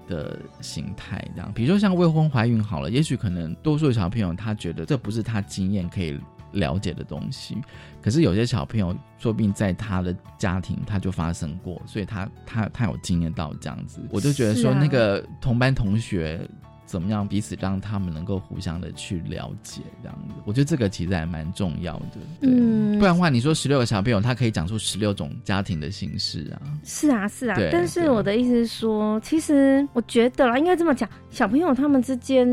[0.08, 1.52] 的形态，这样。
[1.54, 6.20] 比如说像未婚怀孕好了，也许可能多数小朋友他觉得这不是他经验可以
[6.54, 7.58] 了解的东西，
[8.02, 14.02] 可是有些小朋友说不定在他的家庭他就发生过，所以他他他有经验到这样子。
[14.10, 16.40] 我就觉得说那个同班同学。
[16.88, 22.06] 怎么样彼此让他们能够互相的去了解，这样子，我觉得这个其实还蛮重要的。
[22.42, 26.62] 对，嗯不然的话，你说十六个小朋友，他可以讲出十六种家庭的形式啊。
[26.84, 32.48] 是啊，是啊对，但是我的意思是说，其实我觉得啦，应该这么讲，小朋友他们之间，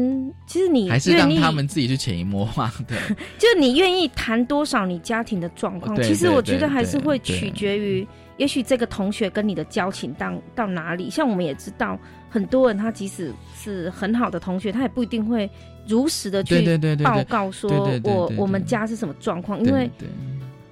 [0.47, 2.71] 其实你还是让他们自己去潜移默化。
[2.89, 2.97] 的，
[3.39, 8.07] 就是你愿意谈多少你家庭的状况，其实我觉得还是会取决于，
[8.37, 11.09] 也许这个同学跟你的交情到到哪里。
[11.11, 15.51] 像我们也知道，很多人他即使是很好的同学，他也不一定会
[15.87, 17.71] 如实的去报告说
[18.03, 19.91] 我我们家是什么状况，因对为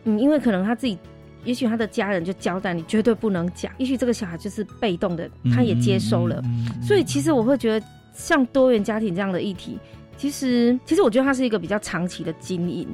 [0.04, 0.98] 嗯，因为可能他自己。
[1.44, 6.40] 也许他的家人就交代你绝对不能讲，也许这个小孩就是被动的，他也接收了，
[6.80, 9.76] 所以其实我会觉得，像多元家庭这样的议题，
[10.16, 12.86] 其实其实我觉得它是一个比较长期的经营，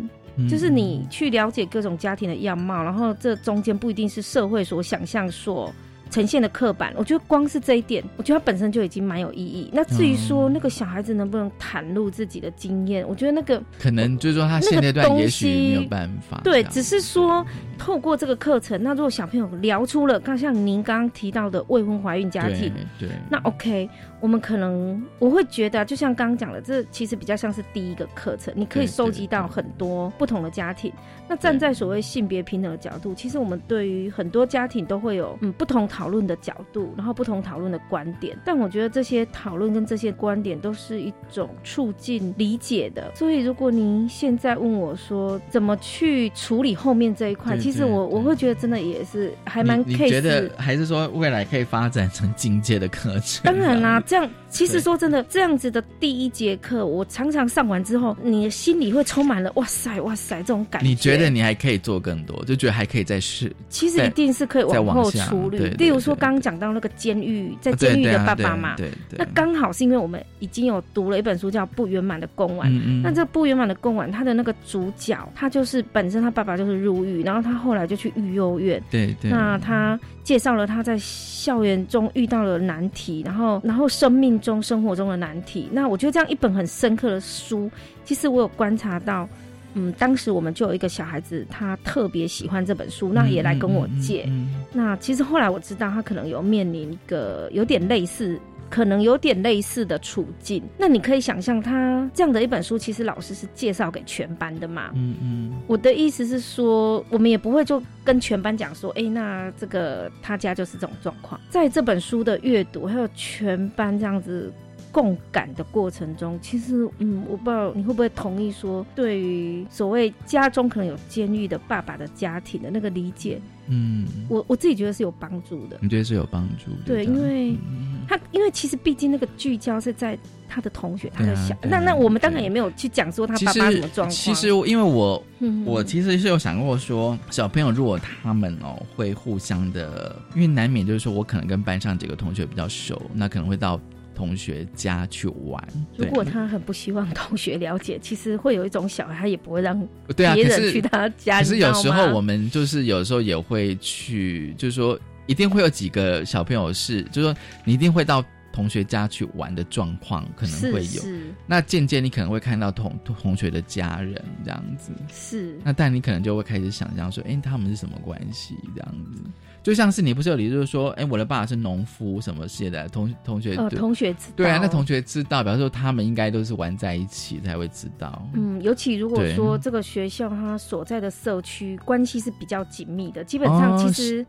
[0.47, 5.73] 就是你去了解各种家庭的样貌，然后这中间不一定是社会所想象所
[6.11, 6.93] 呈现的刻板。
[6.97, 9.71] 我觉得光是这一点，我觉得它本身就已经蛮有意义。
[9.73, 16.41] 那至于说嗯那个小孩子能不能袒露自己的经验，我觉得那个可能就是说他那个现阶段东也许没有办法。
[16.43, 17.45] 对，只是说
[17.79, 23.89] 透过这个课程，那如果小朋友聊出了，刚像您刚刚提到的未婚怀孕家庭，对对，那 OK，
[24.21, 30.93] 我们可能我会觉得啊，就像刚刚讲的，这其实比较像是第一个课程，你可以收集到很多不同的家庭。
[31.29, 38.39] 那站在所谓性别平等的角度，其实我们对于很多家庭都会有嗯不同讨论的角度，然后不同讨论的观点。
[38.45, 43.11] 但我觉得这些讨论跟这些观点都是一种促进理解的。
[43.17, 53.43] 所以如果您现在问我说怎么去处理后面这一块，其实我我会觉得真的也是还蛮你你 case 觉得还是说未来可以发展成进阶的课程？
[53.43, 60.89] 当然啦、这样其实说真的，这样子的第一节课，我常常上完之后，你的心里会充满了哇塞哇塞这种感觉。
[60.89, 63.53] 你觉得你还可以做更多，就觉得还可以再试。
[63.69, 65.88] 其实一定是可以往后处理对。
[65.88, 72.69] 对例如说，对刚刚讲到那个监狱，在监狱的爸爸嘛，对对那刚好是因为我们已经有读了一本书叫《不圆满的供完》。
[72.73, 85.69] 嗯嗯那这不圆满的供完，他的那个主角，他就是本身他爸爸就是入狱，然后他后来就去育幼院，对对，那他介绍了他在校园中遇到了难题，然后然后生命中生活中的难题。
[85.73, 87.71] 那我觉得这样一本很深刻的书，
[88.05, 89.27] 其实我有观察到，
[89.75, 94.25] 嗯，当时我们就有一个小孩子，他特别喜欢这本书，那也来跟我借。
[94.29, 98.39] 嗯嗯那其实后来我知道，他可能有面临一个有点类似。
[98.71, 104.91] 可能有点类似的处境，那你可以想象，他这样的一本书，其实老师是介绍给全班的嘛？
[104.95, 111.41] 嗯嗯我的意思是说，我们也不会就跟全班讲说，哎、那这个他家就是这种状况。
[111.49, 114.53] 在这本书的阅读，还有全班这样子
[114.99, 125.79] 共感的过程中，其实，嗯，我不知道你会不会同意说，对于所谓家中可能有监狱的爸爸的家庭的那个理解，嗯，我我自己觉得是有帮助的。
[125.81, 126.83] 你觉得是有帮助的？
[126.85, 130.19] 对，因为嗯他，因为其实毕竟那个聚焦是在
[130.49, 134.11] 他的同学，他的小，啊啊那那我们当然也没有去讲说他爸爸什么实状况。
[134.11, 143.81] 其实因为我嗯我其实是有想过说，小朋友如果他们哦会互相的，因为难免就是说我可能跟班上几个同学比较熟，那可能会到
[144.19, 145.63] 同学家去玩。
[145.97, 149.81] 如果他很不希望同学了解， 其实会有一种小孩，他也不会让
[150.17, 151.39] 对啊，别人去他家。
[151.39, 160.85] 可是有时候我们就是有时候也会去，就是说一定会有几个小朋友是，就是说你一定会到同学家去玩的状况，可能会有。
[160.85, 169.23] 是是那渐渐你可能会看到同同学的家人这样子，是，那但你可能就会开始想象说，哎、他们是什么关系这样子？
[169.63, 174.33] 就像是你不是有理，就是说，哎、我的爸爸是农夫什么系的，同同学呃，同学知道。
[174.37, 178.27] 对啊，那同学知道，表示说他们应该都是玩在一起才会知道。
[178.33, 184.25] 嗯，尤其如果说这个学校它所在的社区关系是比较紧密的，基本上哦其实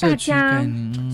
[0.00, 0.62] 大家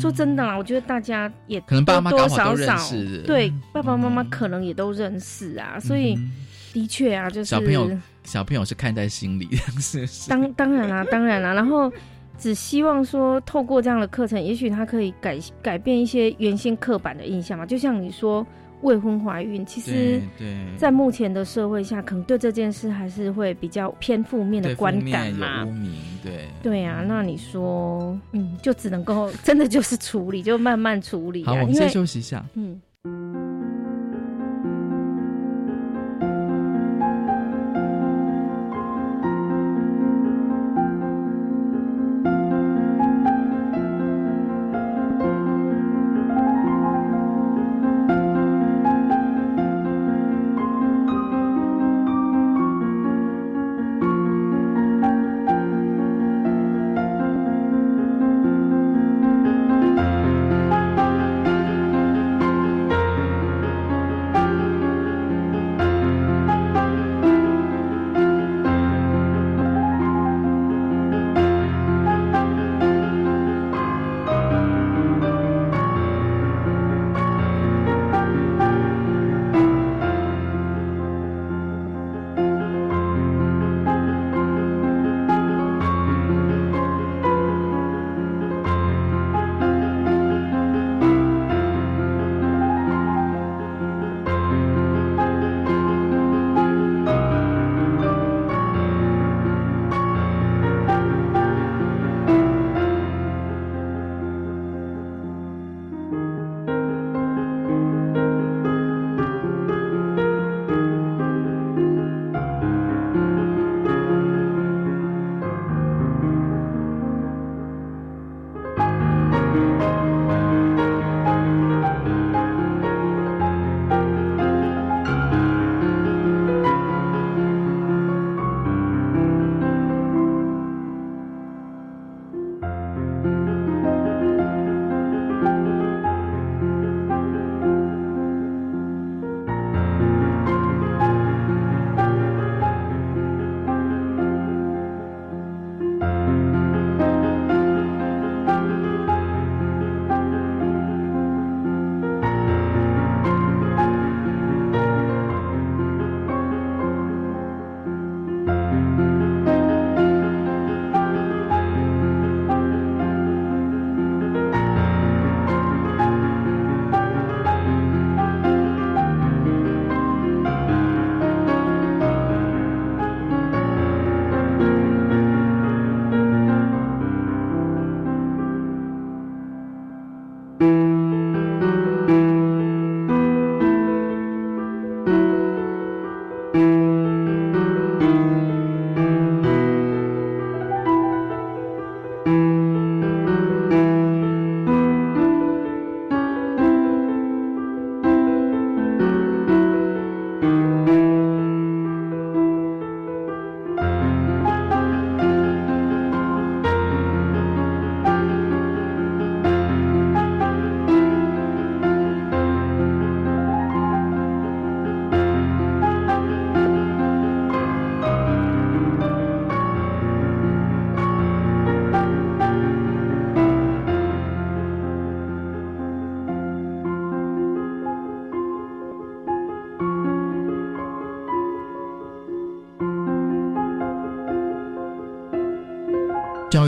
[0.01, 6.31] 说真的啦，我觉得大家也可能爸妈多多少少识对爸爸妈妈嗯可能也都认识啊，所以嗯
[6.73, 7.91] 的的确啊，就是小朋友
[8.25, 9.49] 小朋友是看在心里，
[9.81, 10.29] 是是。
[10.29, 11.91] 当当然啦、当然啦、然后
[12.39, 17.67] 只希望说，透过这样的课程，也许他可以改改变一些原先刻板的印象嘛。
[17.67, 18.47] 就像你说
[18.83, 25.71] 未婚怀孕，其实对对，在目前的社会下，可能对这件事还是会比较偏负面的对观感嘛污。
[25.73, 31.47] 名，对对啊，那你说，嗯，就只能够 真的就是处理，就慢慢处理、啊。
[31.47, 32.45] 好，我们先休息一下。
[32.55, 32.81] 嗯。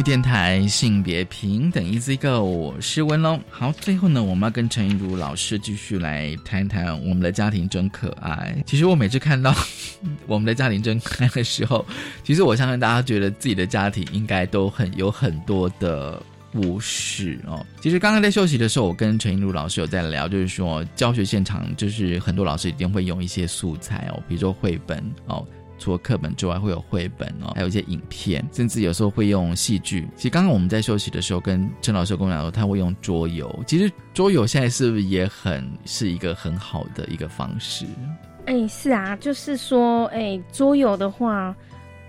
[0.01, 3.38] 育电台性别平等 Easy Go，我是文龙。
[3.51, 8.57] 好，最后呢，我们要跟陈怡如老师继续来谈谈我们的家庭真可爱。
[8.64, 9.55] 其实我每次看到
[10.26, 11.84] 我们的家庭真可爱的时候，
[12.24, 17.62] 其实我相信大家觉得自己的家庭应该都很有很多的故事哦。
[17.82, 25.46] 其实刚刚在休息的时候，我跟陈怡如老师有在聊，就是说教学现场就是很多老师一定会用一些素材哦，比如说绘本哦。
[25.81, 30.07] 除了课本之外，会有绘本哦，还有一些影片，甚至有时候会用戏剧。
[30.14, 33.64] 其实刚刚我们在休息的时候，跟陈老师跟我讲说，他会用桌游。
[33.66, 37.87] 其实桌游现在是不是也很是一个很好的一个方式？
[38.47, 41.55] 哎、是啊，就是说，哎、桌游的话，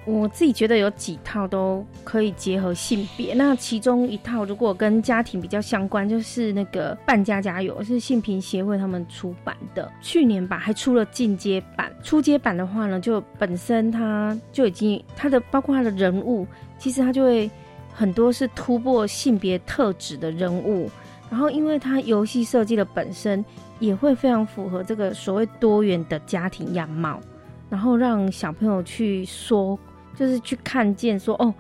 [0.05, 3.33] 我自己觉得有几套都可以结合性别。
[3.35, 11.91] 那其中一套如果跟家庭比较相关，就是那个《扮家家有》，是性平协会他们出版的，去年吧还出了进阶版。
[12.03, 16.47] 初阶版的话呢，就本身它就已经它的包括它的人物，
[16.79, 17.49] 其实它就会
[17.93, 20.89] 很多是突破性别特质的人物。
[21.29, 23.45] 然后，因为它游戏设计的本身
[23.79, 27.21] 也会非常符合这个所谓多元的家庭样貌，
[27.69, 29.79] 然后让小朋友去说，
[30.16, 31.53] 就是去看见说哦，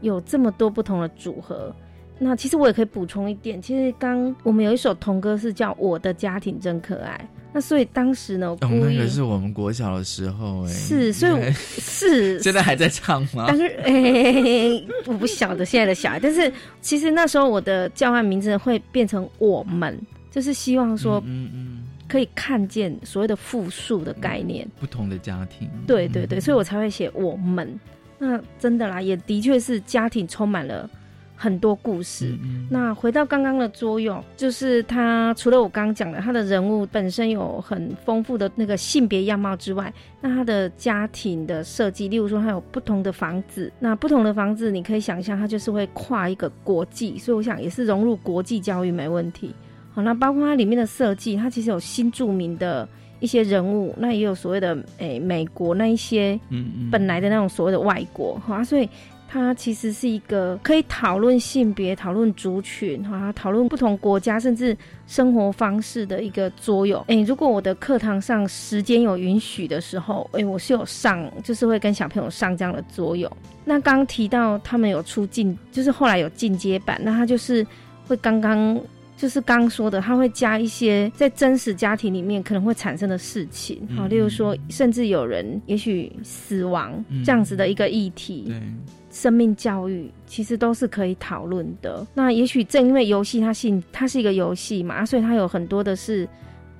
[0.00, 1.74] 有这么多不同的组合。
[2.20, 7.16] 那其实我也可以补充一点，其实刚我们有一首童歌是叫《我的家庭真可爱》，
[7.52, 13.44] 那所以当时呢，我哦，故意、那个是我们国小的时候哎，是，所以我 是现在还在唱吗？
[13.46, 19.96] 但是，诶、我不晓得现在的小孩，但是其实那时候我的教案名字会变成我们，
[20.32, 24.68] 就是希望说嗯嗯，可以看见所谓的复数的概念。
[24.80, 27.78] 不同的家庭，对对对，所以我才会写我们。
[28.18, 30.88] 那真的啦，也的确是家庭充满了
[31.36, 32.36] 很多故事。
[32.42, 49.54] 嗯那回到刚刚的作用，就是他除了我刚刚讲的他的人物本身有很丰富的那个性别样貌之外，那他的家庭的设计，例如说他有不同的房子，那不同的房子你可以想象，它就是会跨一个国际，所以我想也是融入国际教育没问题。
[49.94, 52.86] 好，那包括它里面的设计，它其实有新著名的
[53.20, 58.88] 一些人物，那也有所谓的诶、美国那一些嗯嗯本来的那种所谓的外国哈、所以
[59.30, 67.04] 它其实是一个可以讨论性别、讨论族群哈、讨论不同国家甚至生活方式的一个作用。
[67.08, 73.30] 诶，如果我的课堂上时间有允许的时候，诶，我是有上，就是会跟小朋友上这样的作用。
[73.64, 77.66] 那刚刚提到他们有出进，就是后来有进阶版，那他就是
[78.06, 78.80] 会刚刚。
[79.18, 88.62] 就是刚刚说的，他会加一些在真实家庭里面可能会产生的事情，好、嗯例如说，甚至有人也许死亡嗯这样子的一个议题，对，
[89.10, 92.06] 生命教育其实都是可以讨论的。
[92.14, 96.26] 那也许正因为游戏它性它是一个游戏嘛，所以它有很多的是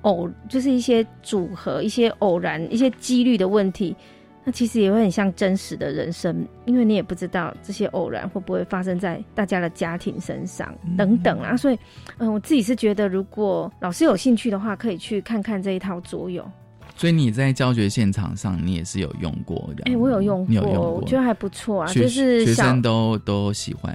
[0.03, 3.93] 偶，就是一些组合、一些偶然、一些几率的问题。
[4.49, 11.55] 那其实也会很像真实的人生，因为你也不知道这些偶然会不会发生在大家的家庭身上等等啊。
[11.55, 11.77] 所以，
[12.17, 16.43] 嗯、我自己是觉得，如果老师有兴趣的话，可以去看看这一套桌游。
[16.95, 19.83] 所以你在教学现场上，你也是有用过的。
[19.85, 23.93] 哎、我有用过，有用过，我觉得还不错啊，就是小学生都都喜欢，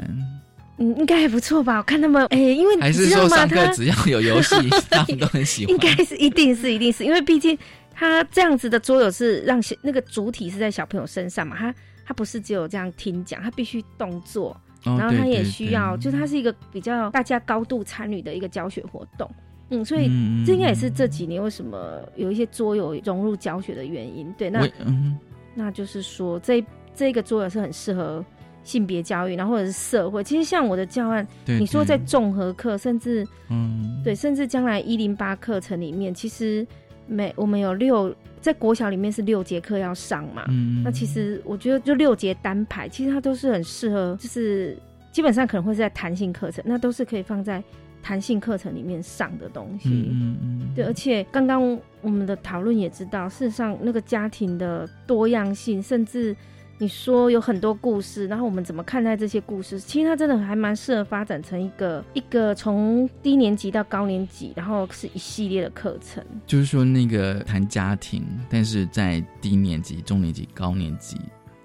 [0.79, 1.79] 嗯，应该还不错吧？
[1.79, 3.07] 我看他们，哎、因为还是？
[3.07, 4.55] 说上课只要有游戏，
[4.89, 5.79] 他们都很喜欢应？
[5.81, 7.59] 该是一定是一定是因为毕竟
[7.95, 11.75] 他这样子的桌游是让小那个主体是在小朋友身上嘛，他
[12.05, 14.51] 他不是只有这样听讲，他必须动作，
[14.85, 19.31] 哦然后他也对对对需要，就是它是一个比较大家高度参与的一个教学活动。
[19.71, 20.09] 嗯，所以
[20.45, 24.31] 这应该也是这几年为什么有一些桌游融入教学的原因。
[24.37, 25.19] 对，那嗯
[25.55, 26.63] 那就是说，这
[26.95, 28.23] 这个桌游是很适合
[28.63, 30.23] 性别教育，然后或者是社会。
[30.23, 36.67] 其实像我的教案，对你说在对综合课，甚至嗯对，甚至将来一零八课程里面，其实
[37.07, 40.45] 每我们有六在国小里面是六节课要上嘛。
[40.49, 44.77] 嗯那其实我觉得就六节单排，其实它都是很适合，就是
[45.13, 47.63] 基本上可能会是在弹性课程，那都是可以放在
[48.03, 49.89] 弹性课程里面上的东西。
[49.89, 56.37] 嗯嗯嗯，对，而且刚刚我们的讨论也知道，事实上那个家庭的多样性，甚至
[56.85, 59.81] 你说有很多故事，然后我们怎么看待这些故事？
[59.81, 66.23] 其实它真的还蛮适合发展成一个一个从低年级到高年级，然后是一系列的课程。
[66.47, 71.19] 就是说那个谈家庭，但是在低年级、中年级、高年级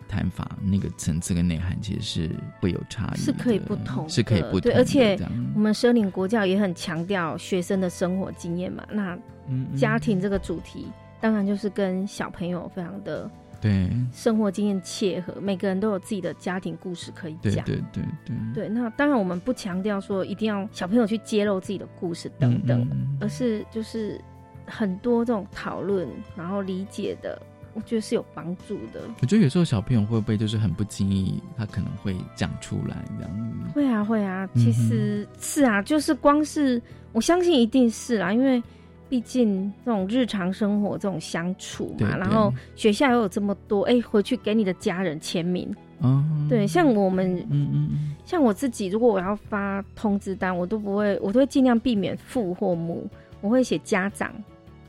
[0.08, 2.30] 谈法那个层次跟内涵其实是
[2.62, 5.20] 会有差异，是可以不同的，是可以不同对，而且
[5.54, 8.88] 我们奢领国教也很强调学生的生活经验嘛。
[8.90, 9.20] 那
[9.76, 10.88] 家庭这个主题，
[11.20, 13.30] 当然就是跟小朋友非常的
[13.62, 17.66] 对生活经验切合，每个人都有自己的家庭故事可以讲。
[17.66, 24.20] 对对对对对，那当然我们不强调说一定要小朋友去揭露自己的故事等等，嗯嗯而是就是
[24.66, 27.42] 很多这种讨论，然后理解的，
[27.74, 29.02] 我觉得是有帮助的。
[29.22, 33.74] 我觉得有时候小朋友会不会就是很不经意，他可能会讲出来这样子。
[33.74, 36.82] 会啊，会啊，其实是啊，就是光是
[37.12, 38.62] 我相信一定是啦，因为
[39.10, 45.68] 毕竟这种日常生活这种相处嘛，然后学校又有这么多，哎，回去给你的家人签名，
[46.00, 53.10] 哦，对，像我们嗯嗯嗯，像我自己，如果我要发通知单，我都不会，我都会尽量避免父或母，
[53.42, 54.32] 我会写家长、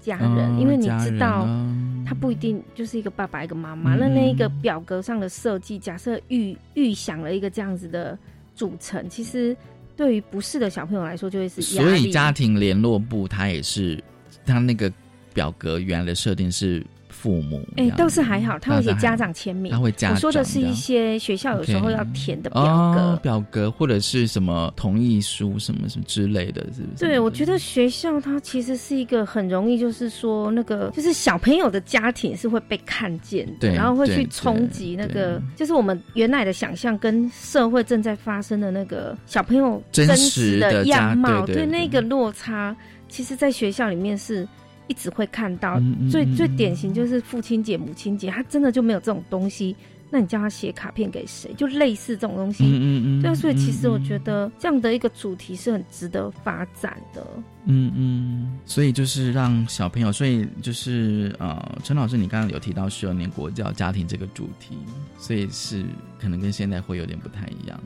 [0.01, 3.95] 家人，哦因为你知道，啊他不一定就是一个爸爸一个妈妈。
[3.95, 3.99] 嗯。
[4.01, 8.19] 那那一个表格上的设计，假设预预想了一个这样子的
[8.55, 9.57] 组成，其实
[10.01, 11.89] 对于不是的小朋友来说，就会是压力。
[11.91, 14.03] 所以家庭联络部它也是，
[14.47, 14.91] 它那个
[15.35, 16.83] 表格原来的设定是
[17.21, 19.71] 父母哎、倒是还好，他会写家长签名。
[19.71, 23.01] 他会家我说的是一些学校有时候要填的表格。
[23.01, 27.05] 哦，表格或者是什么同意书什么什么之类的，是不是？
[27.05, 42.75] 对，我觉得学校它其实是一个很容易，就是说那个，就是小朋友的家庭是会被看见的，对然后会去冲击那个，就是我们原来的想象跟社会正在发生的那个小朋友真实实的样貌，对那个落差，
[43.09, 44.47] 其实在学校里面是
[44.91, 45.79] 一直会看到。
[45.79, 49.77] 嗯嗯最最典型就是父亲节、母亲节，他真的就没有这种东西，
[50.11, 51.55] 那你叫他写卡片给谁？
[51.57, 52.65] 就类似这种东西。
[52.65, 57.25] 嗯嗯嗯，对啊，所以其实我嗯觉得这样的一个主题是很值得发展的。
[57.67, 64.77] 嗯嗯，所以就是让小朋友，所以就是呃，陈老师，你刚刚有提到十二年国教家庭这个主题，
[65.19, 65.85] 所以是
[66.19, 67.81] 可能跟现在会有点不太一样。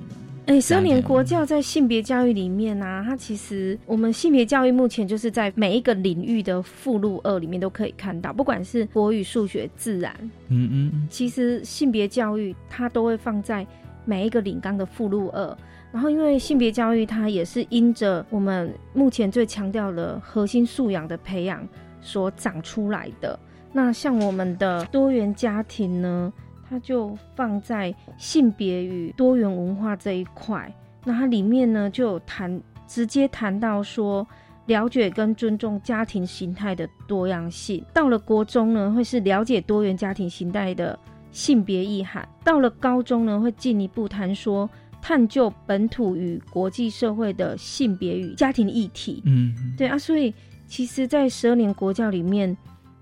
[0.47, 10.15] 哎，十二年国教在性别教育里面呢、它其实我们性别教育目前就是在每一个领域的附录二里面都可以看到，不管是国语、数学、自然，
[10.49, 13.67] 嗯嗯其实性别教育它都会放在
[14.05, 15.57] 每一个领纲的附录二。
[15.91, 21.67] 然后，因为性别教育它也是因着我们目前最强调的核心素养的培养
[22.03, 23.39] 所长出来的。
[23.73, 26.33] 那像我们的多元家庭呢，
[26.69, 30.73] 它就放在性别与多元文化这一块。
[31.05, 34.27] 那它里面呢就有谈，直接谈到说。
[34.67, 40.99] 了解跟尊重家庭形态的多样性，到了国中呢，会是了解多元家庭形态的
[41.31, 44.67] 性别意涵；到了高中呢，会进一步谈说
[45.03, 49.23] 探究本土与国际社会的性别与家庭议题。
[49.27, 50.33] 嗯，对啊，所以
[50.67, 52.57] 其实，在十二年国教里面，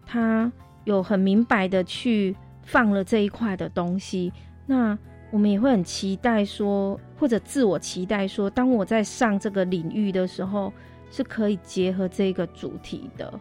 [0.04, 0.50] 他
[0.82, 4.32] 有很明白的去放了这一块的东西。
[4.66, 4.98] 那
[5.30, 10.72] 我们也会很期待说，或者自我期待说，当我在上这个领域的时候，
[11.10, 13.32] 是可以结合这个主题的。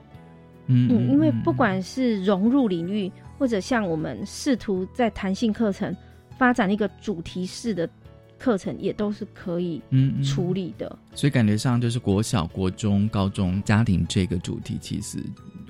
[0.68, 5.94] 嗯嗯，因为不管是融入领域，或者像我们试图在弹性课程
[6.38, 7.90] 发展一个主题式的
[8.38, 10.98] 课程，也都是可以嗯嗯处理的。
[11.14, 15.18] 所以感觉上就是国小、国中、高中家庭这个主题，其实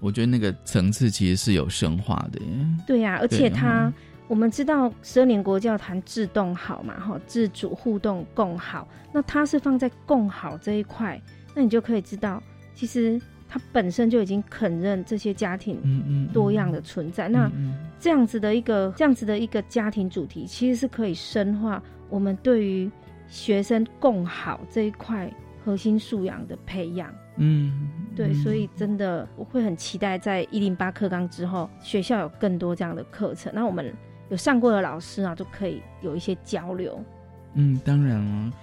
[0.02, 2.48] 我觉得那个层次其实是有深化的耶。
[2.86, 3.94] 对呀、而且对它嗯
[4.28, 11.22] 我们知道十二年国教谈自动好嘛，哈，自主互动共好，那它是放在共好这一块，
[11.54, 12.42] 那你就可以知道，
[12.74, 17.28] 其实它本身就已经肯认这些家庭嗯嗯多样的存在。
[17.28, 22.90] 那嗯这样子的一个这样子的一个家庭主题，其实是可以深化我们对于
[23.28, 25.30] 学生共好这一块
[25.66, 27.14] 核心素养的培养。
[27.44, 33.52] 嗯，对，嗯所以真的我会很期待在一零八课纲之后，学校有更多这样的课程。
[33.56, 33.92] 那我们
[34.30, 37.04] 有上过的老师啊，就可以有一些交流。
[37.56, 38.54] 嗯，当然了。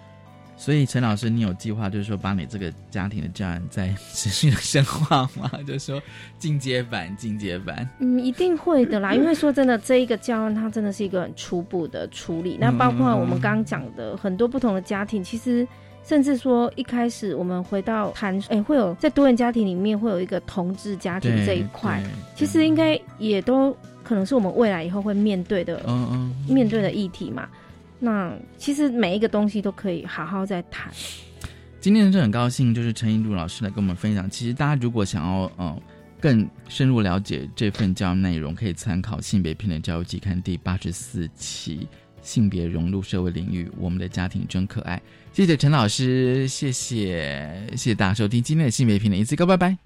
[0.57, 5.49] 所以陈老师，你有计划就是说把你这个家庭的教案再持续的深化吗？
[5.65, 6.03] 就是说
[6.37, 7.89] 进阶版、进阶版。
[8.01, 12.59] 嗯，一定会的啦，因为说真的，这一个教案它真的是一个很初步的处理。
[12.61, 15.65] 那包括我们刚刚讲的很多不同的家庭，其实
[16.09, 22.03] 甚至说一开始我们回到谈，哎、会有在多元家庭里面会有一个同志家庭这一块，
[22.35, 27.47] 其实应该也都可能是我们未来以后会面对的嗯嗯，面对的议题嘛。
[27.99, 30.91] 那其实每一个东西都可以好好再谈。
[31.79, 34.31] 今天是很高兴，就是陈一柱老师来跟我们分享。
[34.31, 35.83] 其实大家如果想要呃
[36.19, 41.87] 更深入了解这份教育内容，可以参考《性别平等教育季刊》第八十四期
[42.27, 44.97] 《性别融入社会领域：我们的家庭真可爱》。
[45.39, 49.79] 谢谢陈老师，谢谢谢谢大家收听今天的性别平等一次高，拜拜。